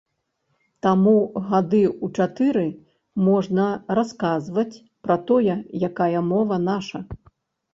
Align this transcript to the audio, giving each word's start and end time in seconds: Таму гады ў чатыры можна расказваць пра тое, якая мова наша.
Таму 0.83 1.11
гады 1.49 1.81
ў 2.03 2.07
чатыры 2.21 2.65
можна 3.27 3.67
расказваць 4.01 4.81
пра 5.09 5.19
тое, 5.29 5.55
якая 5.91 6.19
мова 6.33 6.55
наша. 6.69 6.99